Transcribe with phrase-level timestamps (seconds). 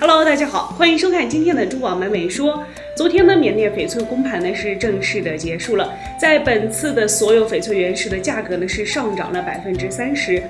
[0.00, 2.64] Hello，大家好，欢迎收看今天的珠宝美美说。
[2.96, 10.42] 昨天呢，缅甸翡翠公盘呢是正式的结束了，在本次的所有翡翠原石的价格呢是上涨了百分之三十。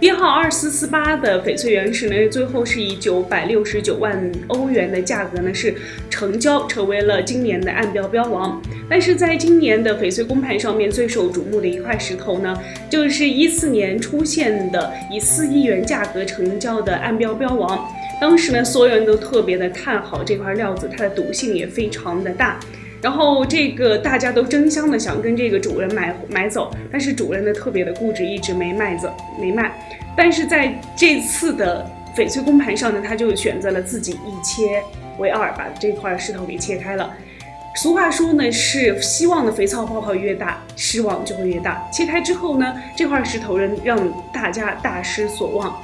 [0.00, 4.18] 编号二四四八的翡翠原石呢，最后是以九百六十九万
[4.48, 5.74] 欧元的价格呢是
[6.08, 8.58] 成交，成为了今年的暗标标王。
[8.88, 17.86] 但是在今年的翡翠公盘上面，最受瞩目的一块石头呢，就是一四年出现的以四亿元价格成交的暗标标王。
[18.24, 22.58] 当时呢，所有人都特别的看好这块料子，它的赌性也非常的大。
[23.02, 29.70] 然后这个大家都争相的想跟这个主人买买走，但是主人呢特别的固执，一直没卖走，没卖。
[30.16, 34.82] 但是在这次的翡翠公盘上呢，他就选择了自己一切
[35.18, 37.14] 为二，把这块石头给切开了。
[37.76, 41.86] 俗话说呢，是希望的肥皂泡泡越大，失望就会越大。
[41.92, 43.98] 切开之后呢，这块石头人让
[44.32, 45.76] 大家大失所望，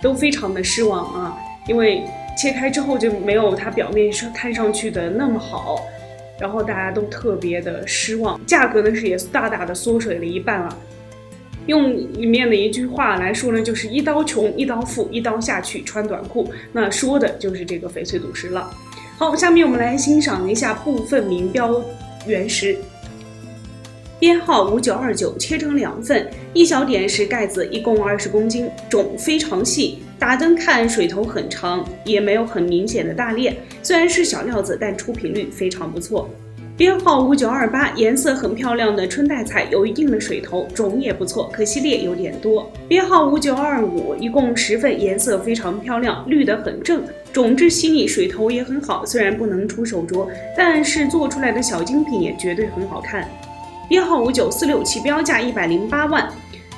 [0.00, 2.02] 都非常的失望啊，因为
[2.36, 5.84] 切开之后就没有它表面上看上去的那么好。
[6.40, 10.76] 然后大家都特别的失望，价格呢是也大大的缩水了一半了。
[11.66, 16.50] 用里面的一句话来说呢，就是一刀穷，一刀富，一刀下去穿短裤。
[16.72, 18.68] 那说的就是这个翡翠赌石了。
[19.18, 21.80] 好，下面我们来欣赏一下部分名标
[22.26, 22.76] 原石，
[24.22, 29.98] 编号五九二九，切成两份，一小点是盖子，一共二十公斤，种非常细。
[30.16, 33.52] 打灯看水头很长，也没有很明显的大裂。
[33.82, 36.30] 虽然是小料子，但出品率非常不错。
[36.76, 42.70] 编号五九二八，颜色很漂亮的春带彩，有一定的水头，种也不错，可惜裂有点多。
[42.86, 49.04] 编号五九二五，一共十份，颜色非常漂亮，绿得很正，种质细腻，水头也很好。
[49.04, 53.28] 虽然不能出手镯，但是做出来的小精品也绝对很好看。
[53.88, 56.28] 编号五九四六，起标价一百零八万。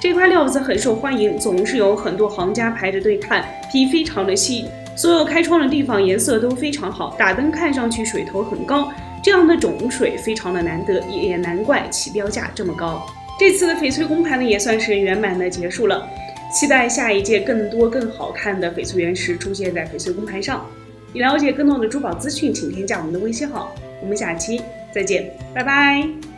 [0.00, 4.66] 这块料子很受欢迎，总是有很多行家排着队看，皮非常的细，
[4.96, 13.06] 所有开窗的地方颜色都非常好，打灯看上去水头很高，这样的种水非常的难得，也难怪起标价这么高。
[13.38, 16.06] 这次的翡翠公盘呢也算是圆满的结束了，
[16.52, 20.66] 期待下一届更多更好看的翡翠原石出现在翡翠公盘上。
[21.14, 24.60] 你了解更多的珠宝资讯，请添加我们的微信号，我们下期
[24.92, 26.33] 再见，拜拜。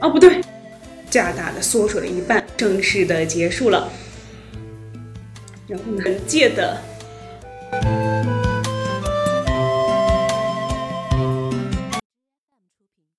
[0.00, 0.40] 哦，不对。
[1.10, 3.90] 加大的缩水了一半，正式的结束了。
[5.66, 6.80] 然后呢，本届的